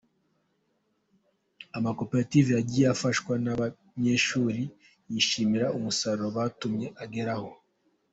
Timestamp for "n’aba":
3.43-3.65